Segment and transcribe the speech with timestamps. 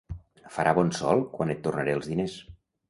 [0.55, 2.45] Farà bon sol quan et tornaré els diners.